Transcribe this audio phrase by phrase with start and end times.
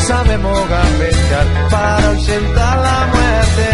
[0.00, 3.68] Sabemos gambetear para ausentar la muerte.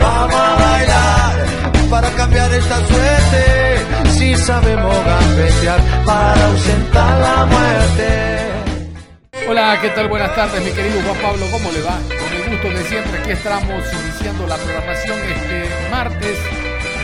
[0.00, 1.46] Vamos a bailar
[1.90, 4.10] para cambiar esta suerte.
[4.16, 8.44] Si sabemos gambetear para ausentar la muerte.
[9.48, 10.08] Hola, ¿qué tal?
[10.08, 11.98] Buenas tardes, mi querido Juan Pablo, ¿cómo le va?
[12.08, 16.38] Con el gusto de siempre, aquí estamos iniciando la programación este martes,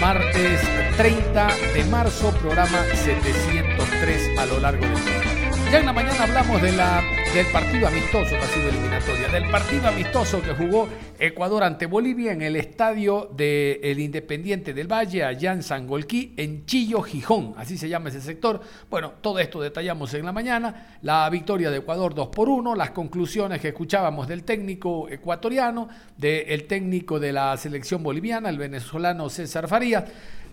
[0.01, 0.61] martes
[0.97, 5.30] 30 de marzo, programa 703 a lo largo del día.
[5.71, 7.01] Ya en la mañana hablamos de la,
[7.33, 12.33] del partido amistoso que ha sido eliminatoria, del partido amistoso que jugó Ecuador ante Bolivia
[12.33, 17.89] en el estadio del Independiente del Valle, allá en Sangolquí, en Chillo, Gijón, así se
[17.89, 18.61] llama ese sector.
[18.91, 22.91] Bueno, todo esto detallamos en la mañana, la victoria de Ecuador 2 por 1, las
[22.91, 29.69] conclusiones que escuchábamos del técnico ecuatoriano, del técnico de la selección boliviana, el venezolano César
[29.69, 30.03] Farías.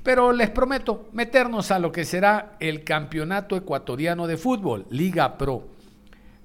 [0.08, 5.68] Pero les prometo meternos a lo que será el Campeonato Ecuatoriano de Fútbol, Liga Pro.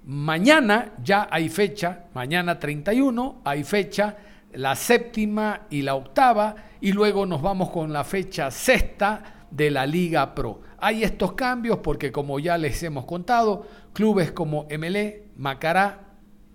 [0.04, 4.16] Mañana ya hay fecha, mañana 31 hay fecha,
[4.54, 9.86] la séptima y la octava, y luego nos vamos con la fecha sexta de la
[9.86, 10.60] Liga Pro.
[10.78, 16.00] Hay estos cambios porque como ya les hemos contado, clubes como MLE, Macará,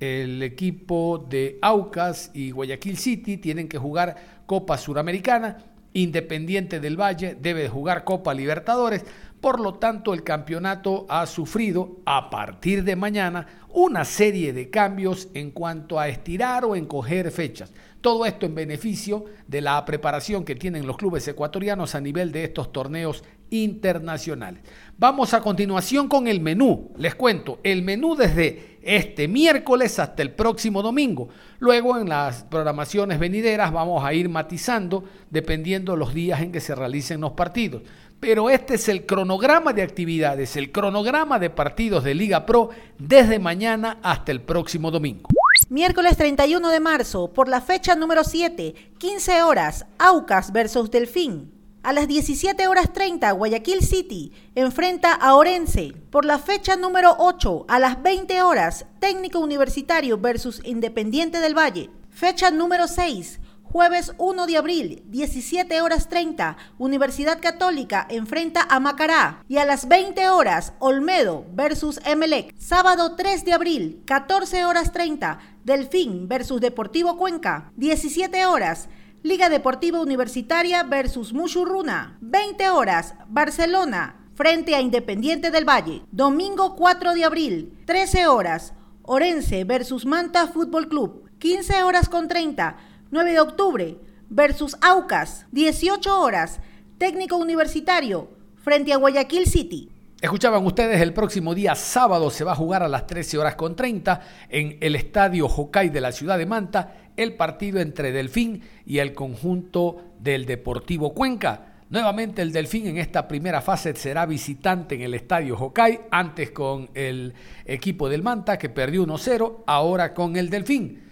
[0.02, 5.58] el equipo de Aucas y Guayaquil City tienen que jugar Copa Suramericana
[5.98, 9.04] Independiente del Valle debe jugar Copa Libertadores.
[9.42, 15.30] Por lo tanto, el campeonato ha sufrido a partir de mañana una serie de cambios
[15.34, 17.74] en cuanto a estirar o encoger fechas.
[18.00, 22.44] Todo esto en beneficio de la preparación que tienen los clubes ecuatorianos a nivel de
[22.44, 24.62] estos torneos internacionales.
[25.00, 26.92] Vamos a continuación con el menú.
[26.98, 31.28] Les cuento, el menú desde este miércoles hasta el próximo domingo.
[31.60, 36.74] Luego en las programaciones venideras vamos a ir matizando dependiendo los días en que se
[36.74, 37.82] realicen los partidos.
[38.22, 43.40] Pero este es el cronograma de actividades, el cronograma de partidos de Liga Pro desde
[43.40, 45.28] mañana hasta el próximo domingo.
[45.70, 51.57] Miércoles 31 de marzo, por la fecha número 7, 15 horas, Aucas versus Delfín.
[51.84, 55.94] A las 17 horas 30, Guayaquil City enfrenta a Orense.
[56.10, 61.90] Por la fecha número 8, a las 20 horas, Técnico Universitario versus Independiente del Valle.
[62.10, 69.44] Fecha número 6, jueves 1 de abril, 17 horas 30, Universidad Católica enfrenta a Macará.
[69.48, 72.54] Y a las 20 horas, Olmedo versus Emelec.
[72.58, 77.72] Sábado 3 de abril, 14 horas 30, Delfín versus Deportivo Cuenca.
[77.76, 78.90] 17 horas,
[79.24, 82.18] Liga Deportiva Universitaria versus Mushurruna.
[82.22, 86.04] 20 horas, Barcelona frente a Independiente del Valle.
[86.12, 91.24] Domingo 4 de abril, 13 horas, Orense versus Manta Fútbol Club.
[91.40, 92.78] 15 horas con 30,
[93.10, 93.98] 9 de octubre
[94.30, 95.48] versus Aucas.
[95.52, 96.60] 18 horas,
[97.00, 99.90] Técnico Universitario frente a Guayaquil City.
[100.20, 103.76] Escuchaban ustedes, el próximo día sábado se va a jugar a las 13 horas con
[103.76, 104.20] 30
[104.50, 109.14] en el Estadio Jocay de la ciudad de Manta el partido entre Delfín y el
[109.14, 111.84] conjunto del Deportivo Cuenca.
[111.92, 116.90] Nuevamente el Delfín en esta primera fase será visitante en el Estadio Jocay, antes con
[116.96, 117.36] el
[117.66, 121.04] equipo del Manta que perdió 1-0, ahora con el Delfín.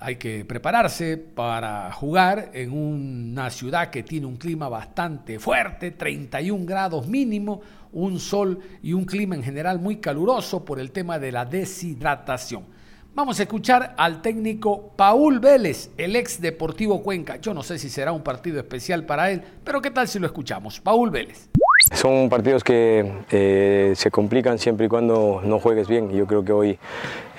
[0.00, 6.66] Hay que prepararse para jugar en una ciudad que tiene un clima bastante fuerte, 31
[6.66, 7.62] grados mínimo,
[7.94, 12.64] un sol y un clima en general muy caluroso por el tema de la deshidratación.
[13.14, 17.36] Vamos a escuchar al técnico Paul Vélez, el ex Deportivo Cuenca.
[17.36, 20.26] Yo no sé si será un partido especial para él, pero ¿qué tal si lo
[20.26, 20.80] escuchamos?
[20.80, 21.48] Paul Vélez.
[21.94, 26.10] Son partidos que eh, se complican siempre y cuando no juegues bien.
[26.10, 26.78] Yo creo que hoy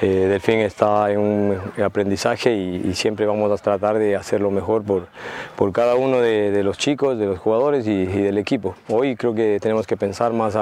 [0.01, 5.07] eh, Delfín está en un aprendizaje y, siempre vamos a tratar de hacerlo mejor por,
[5.55, 8.75] por cada uno de, los chicos, de los jugadores y, del equipo.
[8.89, 10.57] Hoy creo que tenemos que pensar más,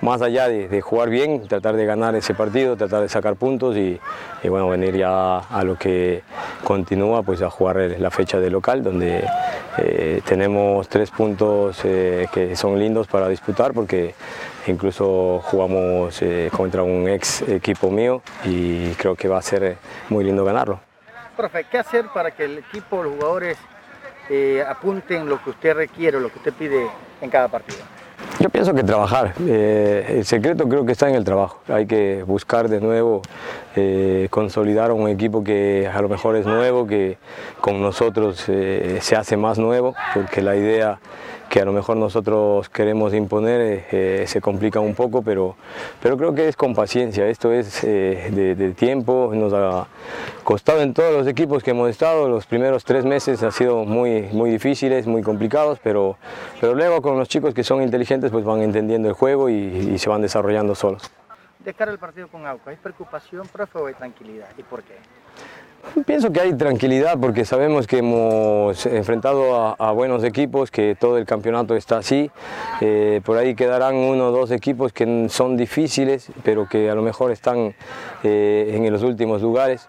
[0.00, 3.98] más allá de, jugar bien, tratar de ganar ese partido, tratar de sacar puntos y,
[4.48, 6.22] bueno, venir ya a lo que
[6.64, 9.24] continúa, pues a jugar la fecha de local, donde
[9.78, 14.14] eh, tenemos tres puntos eh, que son lindos para disputar porque
[14.66, 19.76] Incluso jugamos eh, contra un ex equipo mío y creo que va a ser
[20.08, 20.80] muy lindo ganarlo.
[21.36, 23.58] Profe, ¿qué hacer para que el equipo, los jugadores
[24.28, 26.88] eh, apunten lo que usted requiere, lo que usted pide
[27.20, 27.78] en cada partido?
[28.40, 29.34] Yo pienso que trabajar.
[29.46, 31.60] Eh, el secreto creo que está en el trabajo.
[31.68, 33.22] Hay que buscar de nuevo
[33.76, 37.18] eh, consolidar un equipo que a lo mejor es nuevo, que
[37.60, 40.98] con nosotros se hace más nuevo, porque la idea
[41.48, 45.56] que a lo mejor nosotros queremos imponer eh, eh, se complica un poco, pero,
[46.02, 49.86] pero creo que es con paciencia, esto es eh, de, tiempo, nos ha
[50.44, 54.22] costado en todos los equipos que hemos estado, los primeros tres meses han sido muy,
[54.32, 56.16] muy difíciles, muy complicados, pero,
[56.60, 60.08] pero luego con los chicos que son inteligentes pues van entendiendo el juego y se
[60.08, 61.10] van desarrollando solos.
[61.66, 64.46] De cara al partido con Auca, ¿hay preocupación, profe, o hay tranquilidad?
[64.56, 64.94] ¿Y por qué?
[66.06, 71.26] Pienso que hay tranquilidad porque sabemos que hemos enfrentado a, buenos equipos, que todo el
[71.26, 72.30] campeonato está así.
[72.80, 77.02] Eh, por ahí quedarán uno o dos equipos que son difíciles, pero que a lo
[77.02, 77.74] mejor están
[78.22, 79.88] eh, en los últimos lugares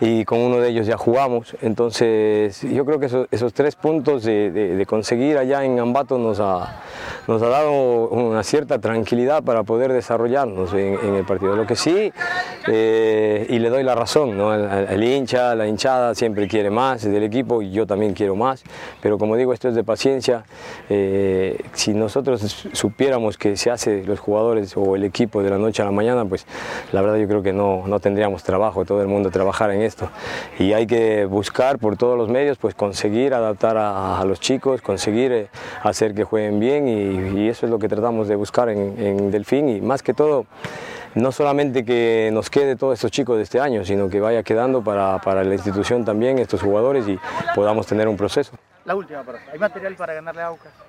[0.00, 1.56] y con uno de ellos ya jugamos.
[1.62, 6.80] Entonces yo creo que esos, tres puntos de, conseguir allá en Ambato nos ha,
[7.26, 11.56] nos ha dado una cierta tranquilidad para poder desarrollarnos en, el partido.
[11.56, 12.12] Lo que sí,
[12.66, 14.54] eh, y le doy la razón, ¿no?
[14.54, 18.62] el, hincha, la hinchada siempre quiere más del equipo y yo también quiero más,
[19.00, 20.44] pero como digo, esto es de paciencia.
[20.88, 25.82] Eh, si nosotros supiéramos que se hace los jugadores o el equipo de la noche
[25.82, 26.46] a la mañana, pues
[26.92, 29.82] la verdad yo creo que no, no tendríamos trabajo, todo el mundo trabajar en
[30.58, 35.32] Y hay que buscar por todos los medios, pues conseguir adaptar a, los chicos, conseguir
[35.32, 35.48] eh,
[35.82, 39.80] hacer que jueguen bien y, eso es lo que tratamos de buscar en, Delfín y
[39.80, 40.46] más que todo
[41.14, 44.82] no solamente que nos quede todos estos chicos de este año, sino que vaya quedando
[44.82, 47.18] para, para la institución también estos jugadores y
[47.54, 48.52] podamos tener un proceso.
[48.84, 50.87] La última, ¿hay material para ganarle a Aucas?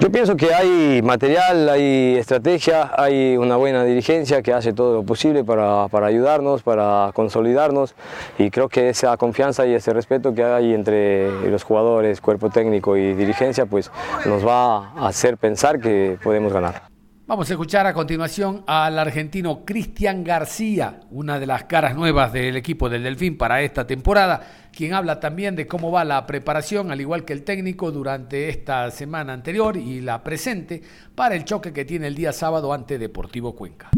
[0.00, 5.02] Yo pienso que hay material, hay estrategia, hay una buena dirigencia que hace todo lo
[5.04, 7.94] posible para, ayudarnos, para consolidarnos
[8.38, 12.96] y creo que esa confianza y ese respeto que hay entre los jugadores, cuerpo técnico
[12.96, 13.90] y dirigencia pues
[14.26, 16.91] nos va a hacer pensar que podemos ganar.
[17.32, 22.58] Vamos a escuchar a continuación al argentino Cristian García, una de las caras nuevas del
[22.58, 27.00] equipo del Delfín para esta temporada, quien habla también de cómo va la preparación, al
[27.00, 30.82] igual que el técnico, durante esta semana anterior y la presente
[31.14, 33.88] para el choque que tiene el día sábado ante Deportivo Cuenca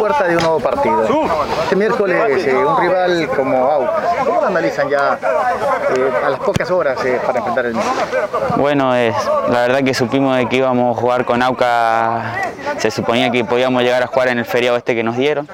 [0.00, 1.04] puerta de un nuevo partido.
[1.64, 4.24] Este miércoles eh, un rival como Aucas.
[4.24, 5.18] ¿Cómo lo analizan ya
[5.94, 7.92] eh, a las pocas horas eh, para enfrentar el mismo?
[8.56, 9.14] Bueno, es,
[9.48, 12.24] la verdad que supimos de que íbamos a jugar con Aucas,
[12.78, 15.48] se suponía que podíamos llegar a jugar en el feriado este que nos dieron.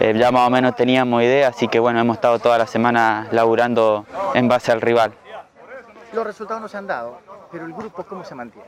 [0.00, 4.06] ya más o menos teníamos idea, así que bueno, hemos estado toda la semana laburando
[4.34, 5.12] en base al rival.
[6.12, 8.66] Los resultados no se han dado pero el grupo ¿cómo se mantiene?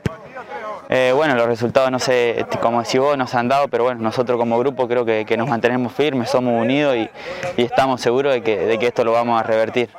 [0.89, 4.37] Eh, bueno, los resultados no sé, como decís vos, nos han dado, pero bueno, nosotros
[4.37, 7.09] como grupo creo que, nos mantenemos firmes, somos unidos y,
[7.57, 9.89] estamos seguros de que, esto lo vamos a revertir.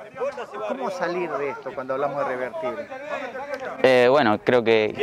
[0.68, 2.88] ¿Cómo salir de esto cuando hablamos de revertir?
[3.82, 4.94] Eh, bueno, creo que,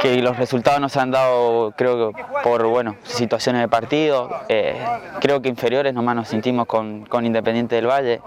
[0.00, 4.30] que los resultados nos han dado, creo que por bueno, situaciones de partido.
[4.48, 4.80] Eh,
[5.20, 8.20] creo que inferiores nomás nos sentimos con, con Independiente del Valle,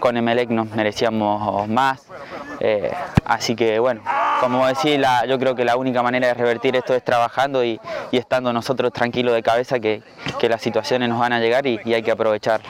[0.00, 2.06] con Emelec nos merecíamos más.
[2.64, 2.92] Eh,
[3.24, 4.02] así que bueno,
[4.40, 7.80] como decía, yo creo que la única manera de revertir esto es trabajando y,
[8.12, 10.00] estando nosotros tranquilos de cabeza que,
[10.42, 12.60] las situaciones nos van a llegar y, hay que aprovechar.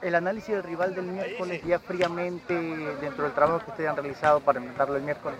[0.00, 2.54] El análisis del rival del miércoles ya fríamente
[3.00, 5.38] dentro del trabajo que ustedes han realizado para enfrentarlo el miércoles.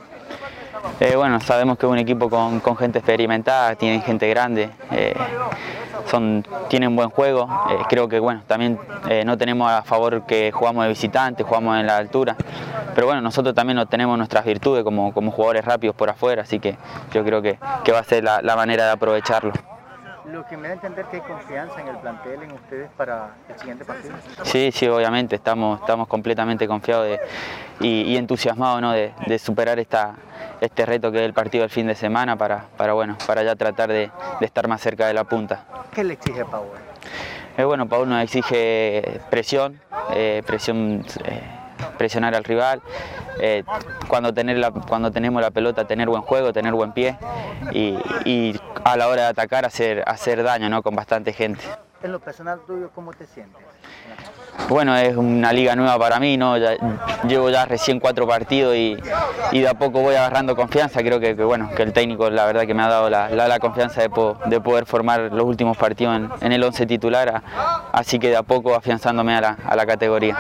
[1.01, 5.15] Eh, bueno, sabemos que es un equipo con, gente experimentada, tienen gente grande, eh,
[6.07, 7.49] son, tienen buen juego.
[7.89, 8.79] creo que bueno, también
[9.25, 12.37] no tenemos a favor que jugamos de visitante, jugamos en la altura
[12.99, 16.77] pero bueno, nosotros también tenemos nuestras virtudes como, como jugadores rápidos por afuera, así que
[17.13, 19.53] yo creo que, que va a ser la, manera de aprovecharlo.
[20.33, 23.35] Lo que me da a entender que hay confianza en el plantel, en ustedes para
[23.49, 24.15] el siguiente partido.
[24.43, 27.19] Sí, sí, obviamente, estamos, estamos completamente confiados
[27.81, 28.93] y, entusiasmados ¿no?
[28.93, 30.17] de, superar esta,
[30.61, 33.57] este reto que es el partido del fin de semana para, para, bueno, para ya
[33.57, 35.65] tratar de, estar más cerca de la punta.
[35.95, 36.67] ¿Qué le exige Pau?
[37.57, 39.81] Eh, bueno, Pau nos exige presión,
[40.15, 41.05] eh, presión...
[41.25, 41.58] Eh,
[41.99, 42.81] presionar al rival,
[43.41, 43.65] eh,
[44.09, 47.19] cuando, tener la, cuando tenemos la pelota tener buen juego, tener buen pie
[47.73, 50.83] y, a la hora de atacar hacer, hacer daño ¿no?
[50.83, 51.63] con bastante gente.
[52.03, 53.61] En lo personal tuyo, ¿cómo te sientes?
[54.69, 56.57] Bueno, es una liga nueva para mí, ¿no?
[57.27, 58.97] llevo ya recién cuatro partidos y,
[59.53, 61.01] de a poco voy agarrando confianza.
[61.01, 64.11] Creo que, bueno, que el técnico la verdad que me ha dado la, confianza de,
[64.61, 67.43] poder formar los últimos partidos en, el 11 titular,
[67.93, 70.37] así que de a poco afianzándome a la categoría.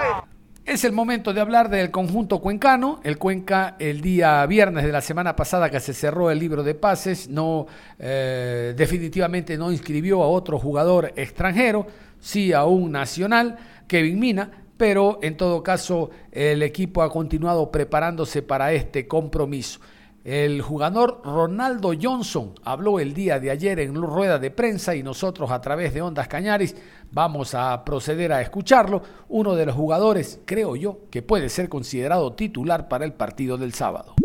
[0.68, 3.00] Es el momento de hablar del conjunto cuencano.
[3.02, 6.74] El Cuenca el día viernes de la semana pasada que se cerró el libro de
[6.74, 7.66] pases, no
[7.98, 11.86] eh, definitivamente no inscribió a otro jugador extranjero,
[12.20, 13.56] sí a un nacional,
[13.86, 19.80] Kevin Mina, pero en todo caso el equipo ha continuado preparándose para este compromiso.
[20.28, 25.50] El jugador Ronaldo Johnson habló el día de ayer en rueda de prensa y nosotros
[25.50, 26.76] a través de Ondas Cañaris
[27.10, 29.00] vamos a proceder a escucharlo.
[29.30, 33.72] Uno de los jugadores, creo yo, que puede ser considerado titular para el partido del
[33.72, 34.16] sábado.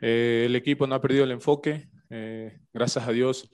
[0.00, 3.50] Eh, el equipo no ha perdido el enfoque, eh, gracias a Dios.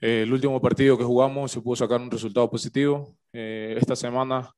[0.00, 3.18] Eh, el último partido que jugamos se pudo sacar un resultado positivo.
[3.34, 4.50] esta semana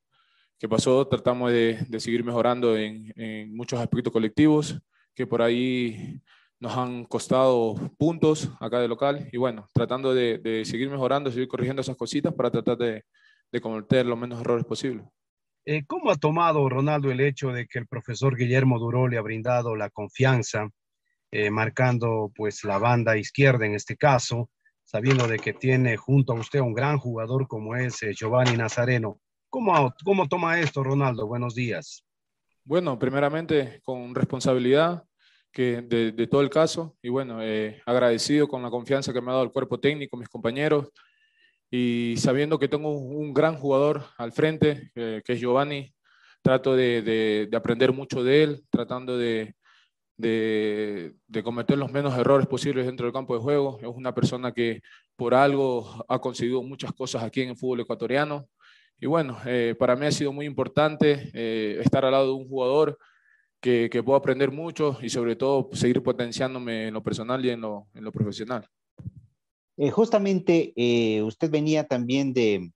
[0.57, 4.79] que pasó tratamos de, seguir mejorando en, en muchos aspectos colectivos,
[5.13, 6.21] que por ahí
[6.59, 11.81] nos han costado puntos acá de local y bueno, tratando de, seguir mejorando, seguir corrigiendo
[11.81, 13.03] esas cositas para tratar de,
[13.61, 15.05] cometer los menos errores posibles.
[15.65, 19.21] Eh, ¿Cómo ha tomado Ronaldo el hecho de que el profesor Guillermo Duró le ha
[19.21, 20.69] brindado la confianza,
[21.31, 24.49] eh, marcando pues la banda izquierda en este caso,
[24.83, 29.19] sabiendo de que tiene junto a usted un gran jugador como es eh, Giovanni Nazareno?
[29.49, 31.27] ¿Cómo, ¿Cómo toma esto Ronaldo?
[31.27, 32.05] Buenos días.
[32.63, 35.06] Bueno, primeramente con responsabilidad,
[35.63, 36.95] de, todo el caso.
[37.01, 40.29] Y bueno, eh, agradecido con la confianza que me ha dado el cuerpo técnico, mis
[40.29, 40.89] compañeros,
[41.69, 45.93] y sabiendo que tengo un gran jugador al frente, que es Giovanni,
[46.47, 49.53] trato de, aprender mucho de él, tratando de,
[51.43, 53.79] cometer los menos errores posibles dentro del campo de juego.
[53.81, 54.81] Es una persona que
[55.17, 58.47] por algo ha conseguido muchas cosas aquí en el fútbol ecuatoriano.
[58.99, 62.47] Y bueno, eh, para mí ha sido muy importante eh, estar al lado de un
[62.47, 62.97] jugador
[63.61, 67.87] que, puedo aprender mucho y sobre todo seguir potenciándome en lo personal y en lo,
[67.93, 68.67] en lo profesional.
[69.77, 72.71] Eh, justamente eh, usted venía también de,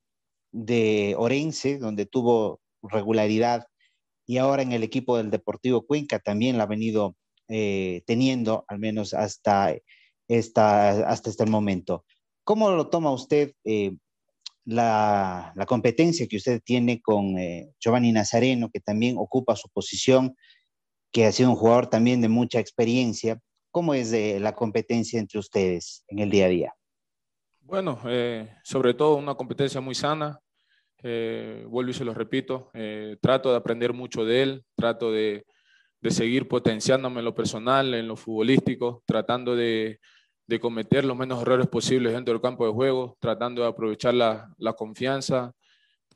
[0.52, 3.66] de Orense, donde tuvo regularidad,
[4.28, 7.16] y ahora en el equipo del Deportivo Cuenca también la ha venido
[7.48, 9.76] eh, teniendo, al menos hasta,
[10.28, 12.06] esta, hasta este momento.
[12.44, 13.54] ¿Cómo lo toma usted
[14.66, 17.36] la, la, competencia que usted tiene con
[17.80, 20.36] Giovanni Nazareno, que también ocupa su posición
[21.12, 23.40] que ha sido un jugador también de mucha experiencia.
[23.72, 26.74] ¿Cómo es de la competencia entre ustedes en el día a día?
[27.62, 30.40] Bueno, eh, sobre todo una competencia muy sana.
[31.04, 35.48] Eh, vuelvo y se lo repito, eh, trato de aprender mucho de él, trato de,
[36.00, 40.00] de, seguir potenciándome en lo personal, en lo futbolístico, tratando de,
[40.46, 44.54] de, cometer los menos errores posibles dentro del campo de juego, tratando de aprovechar la,
[44.60, 45.54] la confianza,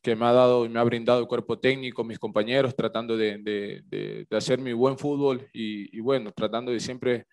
[0.06, 3.40] que me ha dado y me ha brindado el cuerpo técnico, mis compañeros, tratando de,
[3.40, 7.26] de, de, hacer mi buen fútbol y, y bueno, tratando de siempre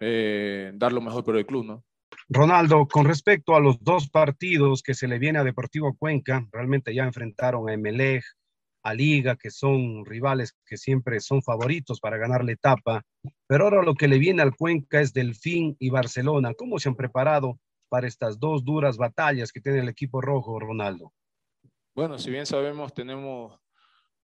[0.00, 1.84] eh, dar lo mejor por el club, ¿no?
[2.28, 6.92] Ronaldo, con respecto a los dos partidos que se le viene a Deportivo Cuenca, realmente
[6.92, 8.24] ya enfrentaron a Emelec,
[8.82, 13.02] a Liga, que son rivales que siempre son favoritos para ganar la etapa,
[13.46, 16.52] pero ahora lo que le viene al Cuenca es Delfín y Barcelona.
[16.54, 21.12] ¿Cómo se han preparado para estas dos duras batallas que tiene el equipo rojo, Ronaldo?
[21.94, 23.60] Bueno, si bien sabemos, tenemos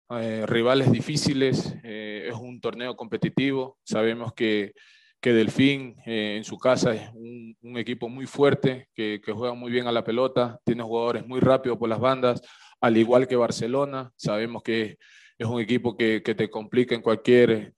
[0.09, 4.71] eh, rivales difíciles, eh, es un torneo competitivo, sabemos que,
[5.19, 9.53] que Delfín eh, en su casa es un, un equipo muy fuerte, que, que, juega
[9.53, 12.41] muy bien a la pelota, tiene jugadores muy rápidos por las bandas,
[12.79, 14.95] al igual que Barcelona, sabemos que
[15.37, 17.73] es un equipo que, que te complica en cualquier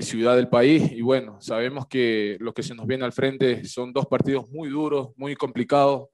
[0.00, 0.90] ciudad del país.
[0.90, 4.70] Y bueno, sabemos que lo que se nos viene al frente son dos partidos muy
[4.70, 6.08] duros, muy complicados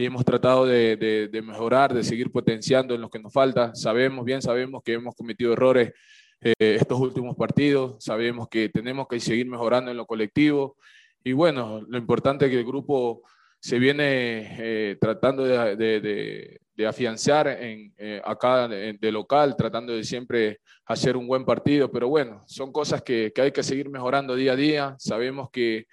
[0.00, 3.74] que hemos tratado de, de, mejorar, de seguir potenciando en lo que nos falta.
[3.74, 5.92] Sabemos, bien sabemos que hemos cometido errores
[6.40, 10.78] eh, estos últimos partidos, sabemos que tenemos que seguir mejorando en lo colectivo
[11.22, 13.20] y bueno, lo importante es que el grupo
[13.58, 20.60] se viene eh, tratando de, de, afianzar en, eh, acá de, local, tratando de siempre
[20.86, 24.52] hacer un buen partido, pero bueno, son cosas que, que hay que seguir mejorando día
[24.52, 24.96] a día.
[24.98, 25.88] Sabemos que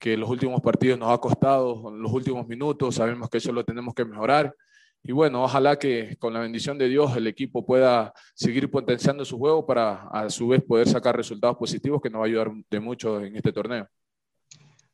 [0.00, 3.94] que los últimos partidos nos ha costado, los últimos minutos, sabemos que eso lo tenemos
[3.94, 4.56] que mejorar.
[5.02, 9.38] Y bueno, ojalá que con la bendición de Dios el equipo pueda seguir potenciando su
[9.38, 12.80] juego para a su vez poder sacar resultados positivos que nos va a ayudar de
[12.80, 13.88] mucho en este torneo.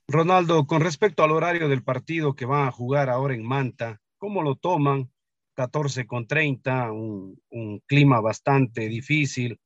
[0.09, 4.43] Ronaldo, con respecto al horario del partido que van a jugar ahora en Manta, ¿cómo
[4.43, 5.11] lo toman?
[5.55, 9.59] 14 con 30, un, un clima bastante difícil,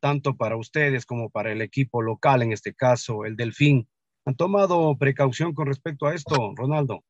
[0.00, 3.88] tanto para ustedes como para el equipo local, en este caso el Delfín.
[4.28, 7.02] ¿Han tomado precaución con respecto a esto, Ronaldo?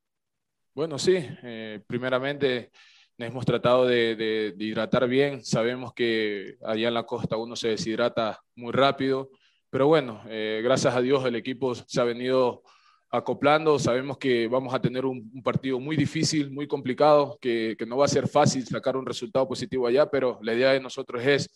[0.73, 1.17] Bueno, sí.
[1.43, 2.71] Eh, primeramente,
[3.19, 5.45] hemos tratado de, hidratar bien.
[5.45, 9.31] Sabemos que allá en la costa uno se deshidrata muy rápido.
[9.69, 12.63] Pero bueno, eh, gracias a Dios el equipo se ha venido
[13.11, 13.81] acoplando.
[13.81, 18.09] Sabemos que vamos a tener un, partido muy difícil, muy complicado, que, no va a
[18.09, 21.51] ser fácil sacar un resultado positivo allá, pero la idea de nosotros es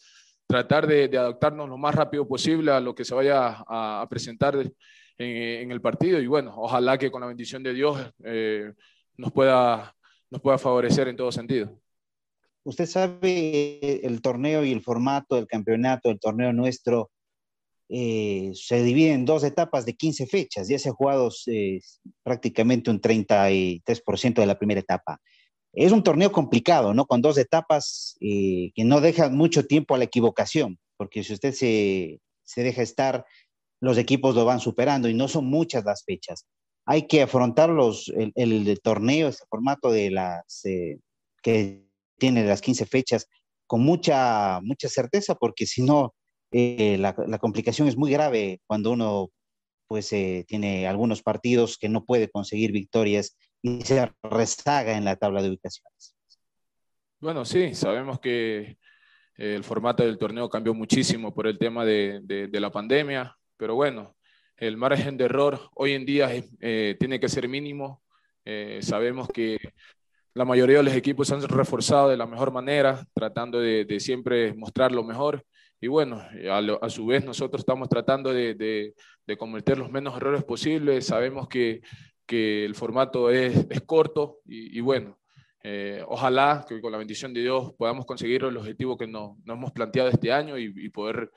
[0.44, 4.56] tratar de, adaptarnos lo más rápido posible a lo que se vaya a, a presentar
[5.18, 8.72] en, el partido y bueno, ojalá que con la bendición de Dios eh,
[9.16, 9.94] nos, pueda,
[10.30, 11.80] nos pueda favorecer en todo sentido.
[12.64, 17.10] usted sabe el torneo y el formato del campeonato, el torneo nuestro,
[17.94, 20.66] eh, se divide en dos etapas de 15 fechas.
[20.66, 21.78] Ya se ha jugado eh,
[22.22, 25.20] prácticamente un 33% de la primera etapa.
[25.74, 27.04] Es un torneo complicado, ¿no?
[27.04, 31.52] Con dos etapas eh, que no dejan mucho tiempo a la equivocación, porque si usted
[31.52, 33.26] se, se deja estar,
[33.82, 36.46] los equipos lo van superando y no son muchas las fechas.
[36.86, 40.62] Hay que afrontar los, el, el torneo, ese formato de las
[41.42, 41.84] que
[42.18, 43.28] tiene las 15 fechas
[43.66, 46.14] con mucha, mucha certeza, porque si no,
[46.52, 49.30] eh, la, complicación es muy grave cuando uno
[49.88, 55.16] pues eh, tiene algunos partidos que no puede conseguir victorias y se rezaga en la
[55.16, 56.14] tabla de ubicaciones.
[57.20, 58.76] Bueno, sí, sabemos que eh,
[59.36, 64.16] el formato del torneo cambió muchísimo por el tema de, de, la pandemia, pero bueno,
[64.56, 66.28] el margen de error hoy en día
[66.98, 68.02] tiene que ser mínimo.
[68.80, 69.58] sabemos que
[70.34, 74.00] la mayoría de los equipos se han reforzado de la mejor manera, tratando de, de
[74.00, 75.44] siempre mostrar lo mejor
[75.82, 76.22] y bueno,
[76.80, 78.94] a, su vez nosotros estamos tratando de,
[79.36, 81.06] cometer los menos errores posibles.
[81.06, 81.82] Sabemos que,
[82.28, 85.18] el formato es, corto y, bueno,
[85.64, 89.72] eh, ojalá que con la bendición de Dios podamos conseguir el objetivo que nos, hemos
[89.72, 91.32] planteado este año y, poder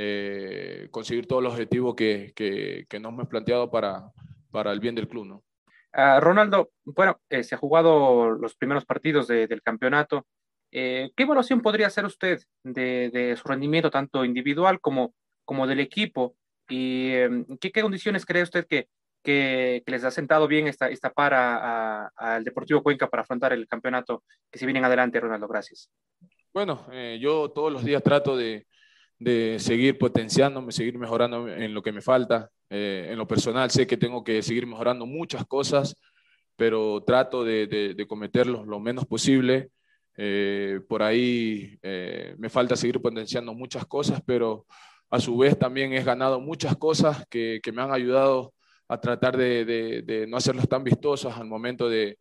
[0.00, 4.12] eh, conseguir todos los objetivos que, nos hemos planteado para,
[4.52, 5.26] para el bien del club.
[5.26, 5.42] ¿no?
[5.92, 10.24] Ah, Ronaldo, bueno, eh, se ha jugado los primeros partidos del campeonato.
[10.70, 15.14] Eh, ¿Qué evaluación podría hacer usted de, su rendimiento, tanto individual como,
[15.44, 16.36] como del equipo?
[16.68, 18.86] ¿Y em, ¿qué, condiciones cree usted que,
[19.24, 24.22] que, les ha sentado bien esta, esta para al Deportivo Cuenca para afrontar el campeonato
[24.48, 25.48] que se viene adelante, Ronaldo?
[25.48, 25.90] Gracias.
[26.54, 28.68] Bueno, eh, yo todos los días trato de,
[29.18, 32.50] de, seguir potenciándome, seguir mejorando en lo que me falta.
[32.70, 35.96] Eh, en lo personal sé que tengo que seguir mejorando muchas cosas,
[36.56, 39.70] pero trato de, de, de cometerlos lo menos posible.
[40.20, 44.66] Eh, por ahí eh, me falta seguir potenciando muchas cosas, pero
[45.10, 48.52] a su vez también he ganado muchas cosas que, me han ayudado
[48.88, 52.18] a tratar de, no hacerlos tan vistosos al momento de,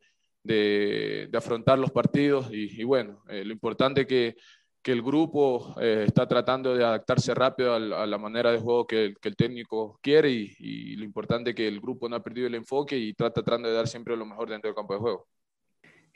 [1.34, 2.50] afrontar los partidos.
[2.52, 4.36] Y, bueno, lo importante que,
[4.82, 9.36] que el grupo está tratando de adaptarse rápido a, la manera de juego que, el
[9.36, 12.98] técnico quiere y, y, lo importante es que el grupo no ha perdido el enfoque
[12.98, 15.28] y trata tratando de dar siempre lo mejor dentro del campo de juego.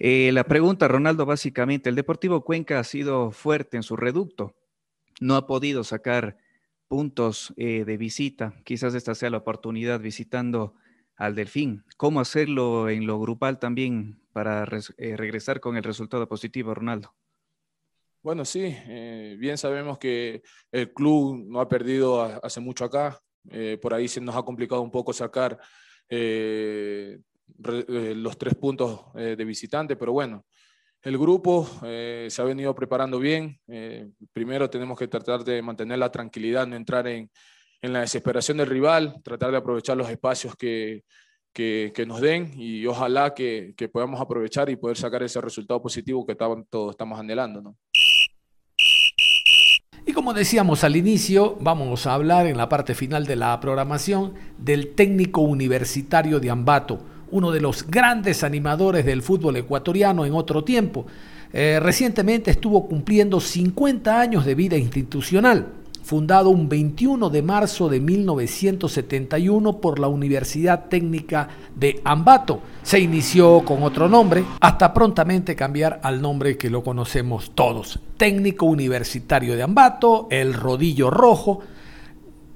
[0.03, 4.55] Eh, la pregunta, Ronaldo, básicamente, el Deportivo Cuenca ha sido fuerte en su reducto,
[5.19, 6.37] no ha podido sacar
[6.87, 10.73] puntos eh, de visita, quizás esta sea la oportunidad visitando
[11.17, 11.83] al Delfín.
[11.97, 17.13] ¿Cómo hacerlo en lo grupal también para eh, regresar con el resultado positivo, Ronaldo?
[18.23, 18.75] Bueno, sí,
[19.39, 23.19] bien sabemos que el club no ha perdido hace mucho acá,
[23.81, 25.59] por ahí se nos ha complicado un poco sacar
[26.07, 27.17] eh,
[28.15, 30.45] los tres puntos eh, de visitante, pero bueno,
[31.01, 33.59] el grupo eh, se ha venido preparando bien.
[34.33, 37.29] primero tenemos que tratar de mantener la tranquilidad, no entrar en,
[37.81, 41.03] en la desesperación del rival, tratar de aprovechar los espacios que,
[41.53, 45.81] que, que nos den y ojalá que, que, podamos aprovechar y poder sacar ese resultado
[45.81, 47.61] positivo que todos estamos anhelando.
[47.61, 47.77] ¿no?
[50.05, 54.33] Y como decíamos al inicio, vamos a hablar en la parte final de la programación
[54.57, 56.99] del técnico universitario de Ambato
[57.31, 61.05] uno de los grandes animadores del fútbol ecuatoriano en otro tiempo.
[61.53, 65.67] Eh, recientemente estuvo cumpliendo 50 años de vida institucional,
[66.11, 72.59] fundado un 21 de marzo de 1971 por la Universidad Técnica de Ambato.
[72.83, 77.97] Se inició con otro nombre hasta prontamente cambiar al nombre que lo conocemos todos.
[78.17, 81.61] Técnico Universitario de Ambato, el Rodillo Rojo,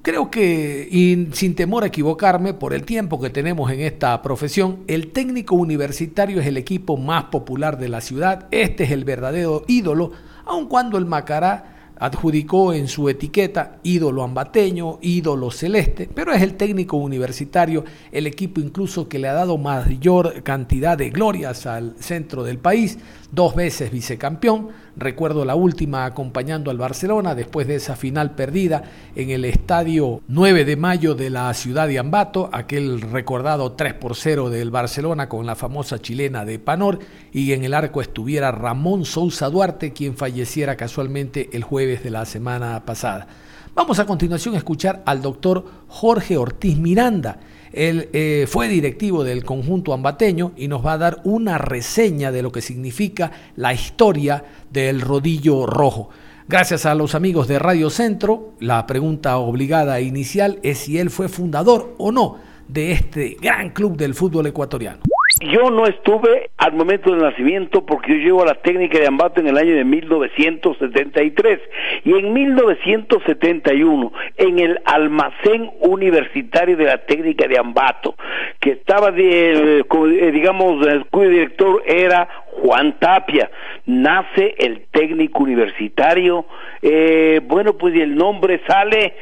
[0.01, 4.83] Creo que, y sin temor a equivocarme, por el tiempo que tenemos en esta profesión,
[4.85, 8.47] el técnico universitario es el equipo más popular de la ciudad.
[8.51, 10.11] Este es el verdadero ídolo,
[10.45, 16.55] aun cuando el Macará adjudicó en su etiqueta ídolo ambateño, ídolo celeste, pero es el
[16.55, 22.43] técnico universitario, el equipo incluso que le ha dado mayor cantidad de glorias al centro
[22.43, 22.97] del país,
[23.35, 28.83] dos veces vicecampeón, recuerdo la última acompañando al Barcelona después de esa final perdida
[29.15, 34.15] en el estadio 9 de mayo de la ciudad de Ambato, aquel recordado 3 por
[34.15, 36.99] 0 del Barcelona con la famosa chilena de Panor
[37.33, 42.25] y en el arco estuviera Ramón Sousa Duarte, quien falleciera casualmente el jueves de la
[42.25, 43.27] semana pasada.
[43.75, 47.39] Vamos a continuación a escuchar al doctor Jorge Ortiz Miranda,
[47.75, 52.41] él eh, fue directivo del conjunto ambateño y nos va a dar una reseña de
[52.41, 56.09] lo que significa la historia del rodillo rojo.
[56.47, 61.27] Gracias a los amigos de Radio Centro, la pregunta obligada inicial es si él fue
[61.27, 62.37] fundador o no
[62.69, 64.99] de este gran club del fútbol ecuatoriano.
[65.41, 69.41] Yo no estuve al momento del nacimiento porque yo llego a la técnica de Ambato
[69.41, 71.59] en el año de 1973
[72.05, 78.15] y en 1971 en el almacén universitario de la técnica de Ambato
[78.61, 82.29] que estaba de, eh, digamos el cuyo director era
[82.61, 83.51] Juan Tapia
[83.85, 86.45] nace el técnico universitario.
[86.81, 89.15] Eh, bueno pues y el nombre sale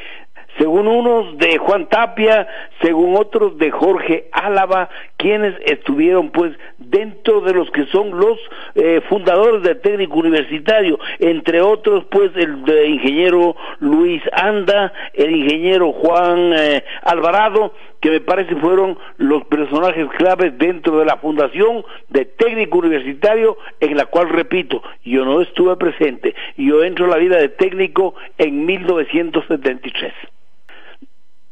[0.58, 2.46] según unos de Juan Tapia,
[2.80, 8.38] según otros de Jorge Álava, quienes estuvieron pues dentro de los que son los
[8.74, 16.52] eh, fundadores del técnico universitario, entre otros pues el ingeniero Luis Anda, el ingeniero Juan
[16.52, 22.78] eh, Alvarado, que me parece fueron los personajes claves dentro de la fundación de técnico
[22.78, 27.48] universitario en la cual, repito, yo no estuve presente, yo entro a la vida de
[27.48, 30.12] técnico en 1973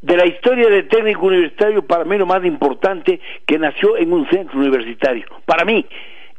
[0.02, 4.28] de la historia del técnico universitario, para mí lo más importante, que nació en un
[4.28, 5.24] centro universitario.
[5.46, 5.86] Para mí,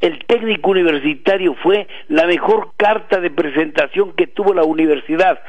[0.00, 5.40] el técnico universitario fue la mejor carta de presentación que tuvo la universidad.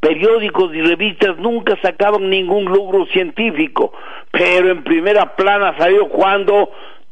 [0.00, 3.92] Periódicos y revistas nunca sacaban ningún logro científico,
[4.30, 6.70] pero en primera plana salió cuando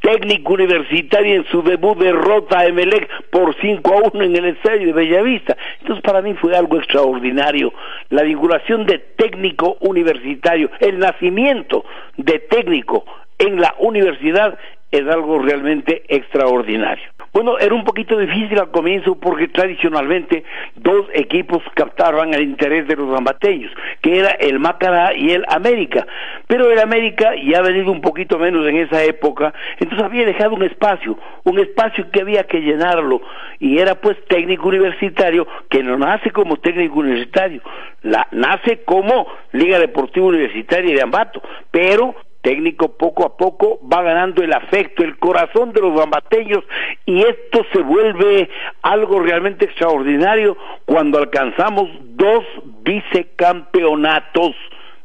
[0.08, 4.86] técnico universitario en su debut derrota a Emelec por 5 a 1 en el estadio
[4.86, 5.54] de Bellavista.
[5.80, 7.74] Entonces para mí fue algo extraordinario.
[8.08, 11.84] La vinculación de técnico universitario, el nacimiento
[12.16, 13.04] de técnico
[13.38, 14.58] en la universidad
[14.90, 17.17] es algo realmente extraordinario.
[17.38, 20.42] Bueno, era un poquito difícil al comienzo porque tradicionalmente
[20.74, 23.70] dos equipos captaban el interés de los gambateños,
[24.00, 26.04] que era el Macará y el América.
[26.48, 30.56] Pero el América ya ha venido un poquito menos en esa época, entonces había dejado
[30.56, 33.22] un espacio, un espacio que había que llenarlo,
[33.60, 37.62] y era pues técnico universitario, que no nace como técnico universitario,
[38.02, 44.42] la, nace como Liga Deportiva Universitaria de Ambato, pero técnico poco a poco va ganando
[44.42, 46.64] el afecto, el corazón de los bambateños
[47.04, 48.48] y esto se vuelve
[48.82, 52.44] algo realmente extraordinario cuando alcanzamos dos
[52.82, 54.54] vicecampeonatos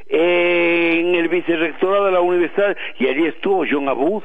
[0.07, 4.23] en el vicerrectorado de la universidad y allí estuvo John Abud,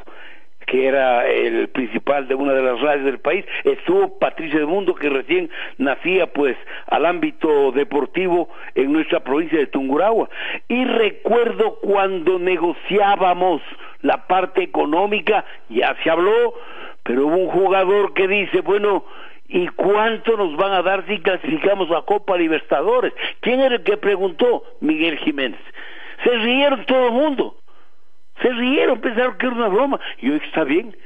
[0.70, 4.94] que era el principal de una de las radios del país, estuvo Patricio de Mundo,
[4.94, 6.56] que recién nacía pues
[6.86, 10.30] al ámbito deportivo en nuestra provincia de Tungurahua.
[10.68, 13.60] Y recuerdo cuando negociábamos
[14.02, 16.54] la parte económica, ya se habló,
[17.02, 19.04] pero hubo un jugador que dice, bueno,
[19.48, 23.12] ¿y cuánto nos van a dar si clasificamos a Copa Libertadores?
[23.40, 24.62] ¿Quién era el que preguntó?
[24.80, 25.60] Miguel Jiménez.
[26.22, 27.56] Se rieron todo el mundo.
[28.42, 30.00] Se rieron, pensaron que era una broma.
[30.18, 30.96] Y está bien,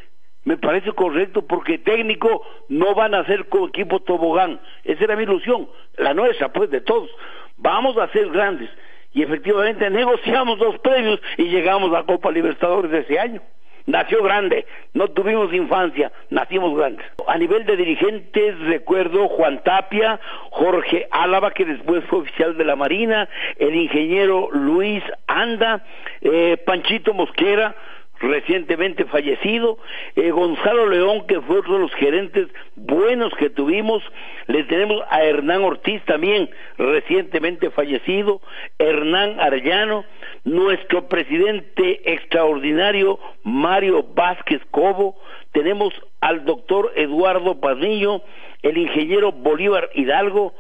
[0.44, 4.60] me parece correcto porque técnico no van a ser con equipo tobogán.
[4.84, 7.10] Esa era mi ilusión, la nuestra, pues, de todos.
[7.56, 8.70] Vamos a ser grandes.
[9.12, 13.40] Y efectivamente negociamos los premios y llegamos a Copa Libertadores de ese año
[13.86, 17.06] nació grande, no tuvimos infancia, nacimos grandes.
[17.26, 20.20] A nivel de dirigentes recuerdo Juan Tapia,
[20.50, 25.02] Jorge Álava, que después fue oficial de la Marina, el ingeniero Luis
[25.42, 25.84] Anda,
[26.20, 27.74] eh, Panchito Mosquera,
[28.20, 29.78] recientemente fallecido,
[30.16, 34.02] eh, Gonzalo León, que fue otro de los gerentes buenos que tuvimos,
[34.46, 38.40] le tenemos a Hernán Ortiz también, recientemente fallecido,
[38.78, 40.04] Hernán Arellano,
[40.44, 45.16] nuestro presidente extraordinario Mario Vázquez Cobo,
[45.52, 48.22] tenemos al doctor Eduardo Padillo,
[48.62, 50.54] el ingeniero Bolívar Hidalgo,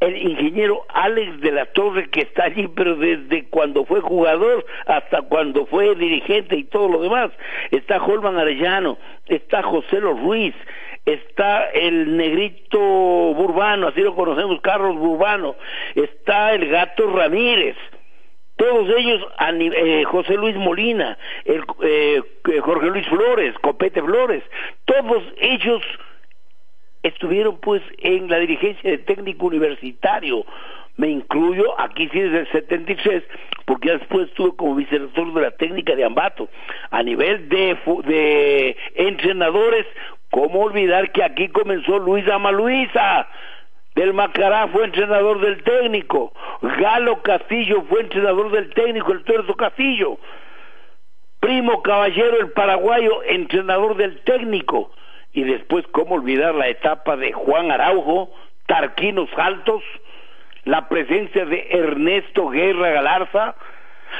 [0.00, 5.22] el ingeniero Alex de la Torre que está allí, pero desde cuando fue jugador hasta
[5.22, 7.30] cuando fue dirigente y todo lo demás.
[7.70, 10.54] Está Holman Arellano, está José Los Ruiz,
[11.04, 15.56] está el negrito Burbano, así lo conocemos, Carlos Burbano,
[15.94, 17.76] está el gato Ramírez,
[18.56, 19.26] todos ellos,
[19.58, 22.20] eh, José Luis Molina, el, eh,
[22.60, 24.42] Jorge Luis Flores, Copete Flores,
[24.84, 25.82] todos ellos
[27.02, 30.44] estuvieron pues en la dirigencia de técnico universitario.
[30.96, 33.22] Me incluyo aquí sí desde el 76,
[33.64, 36.48] porque después estuve como vicerrector de la técnica de Ambato.
[36.90, 39.86] A nivel de, de entrenadores,
[40.30, 43.28] ¿cómo olvidar que aquí comenzó Luis Amaluisa?
[43.94, 46.32] Del Macará fue entrenador del técnico.
[46.60, 50.18] Galo Castillo fue entrenador del técnico, el Tuerto Castillo.
[51.40, 54.92] Primo Caballero, el paraguayo, entrenador del técnico
[55.32, 58.30] y después cómo olvidar la etapa de Juan Araujo,
[58.66, 59.82] Tarquinos Altos,
[60.64, 63.54] la presencia de Ernesto Guerra Galarza,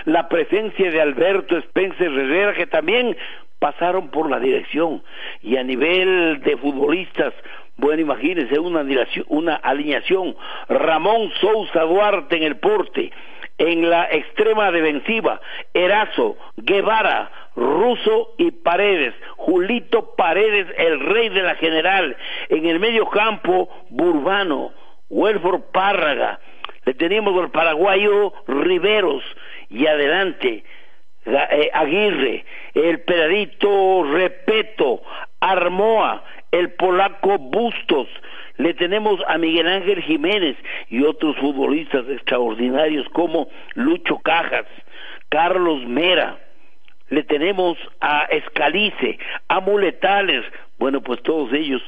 [0.05, 3.17] la presencia de Alberto Spencer Herrera, que también
[3.59, 5.03] pasaron por la dirección.
[5.43, 7.35] Y a nivel de futbolistas,
[7.77, 8.85] bueno, imagínense una,
[9.29, 10.37] una alineación,
[10.69, 13.11] Ramón Sousa Duarte en el porte,
[13.59, 15.41] en la extrema defensiva,
[15.75, 22.17] Erazo, Guevara, Russo y Paredes, Julito Paredes, el rey de la general,
[22.49, 24.73] en el medio campo, Burbano,
[25.09, 26.41] Welford Párraga,
[26.85, 29.23] le tenemos al paraguayo Riveros,
[29.69, 30.65] y adelante,
[31.27, 35.03] eh, Aguirre, el pedadito Repeto,
[35.41, 38.09] Armoa, el polaco Bustos,
[38.57, 40.57] le tenemos a Miguel Ángel Jiménez
[40.89, 44.67] y otros futbolistas extraordinarios como Lucho Cajas,
[45.31, 46.39] Carlos Mera,
[47.11, 49.19] le tenemos a Escalice,
[49.49, 50.45] a Muletales,
[50.79, 51.83] bueno, pues todos ellos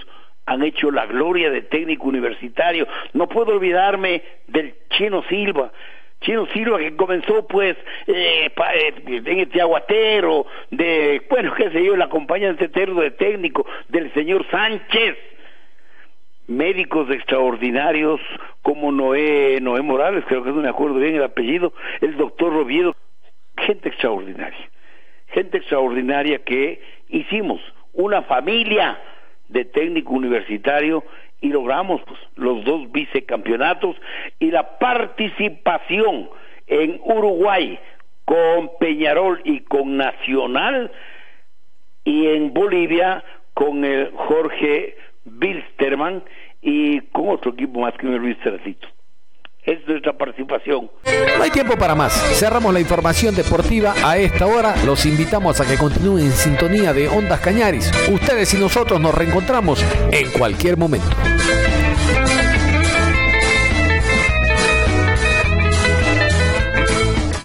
[0.47, 2.87] han hecho la gloria de técnico universitario.
[3.13, 5.73] No puedo olvidarme del Chino Silva,
[6.21, 7.77] Chino Silva que comenzó pues
[8.09, 13.65] eh, eh, en este aguatero, de, bueno, qué sé yo, la compañía de de técnico
[13.89, 15.17] del señor Sánchez,
[16.49, 18.21] médicos extraordinarios
[18.63, 22.97] como Noé, Noé Morales, creo que no me acuerdo bien el apellido, el doctor Roviedo,
[23.57, 24.72] gente extraordinaria
[25.33, 27.61] gente extraordinaria que hicimos.
[27.93, 28.99] Una familia
[29.49, 31.05] de técnico universitario
[31.41, 32.01] y logramos
[32.37, 33.97] los dos vicecampeonatos
[34.39, 36.31] y la participación
[36.67, 37.79] en Uruguay
[38.25, 40.91] con Peñarol y con Nacional
[42.05, 46.23] y en Bolivia con el Jorge Bilsterman
[46.63, 48.89] y con otro equipo más que me Luis Cercito
[49.65, 50.91] es nuestra participación.
[51.37, 52.13] No hay tiempo para más.
[52.39, 54.75] Cerramos la información deportiva a esta hora.
[54.85, 57.91] Los invitamos a que continúen en sintonía de Ondas Cañaris.
[58.11, 61.17] Ustedes y nosotros nos reencontramos en cualquier momento.